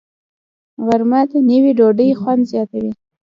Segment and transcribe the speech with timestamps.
[0.85, 2.91] غرمه د نیوي ډوډۍ خوند زیاتوي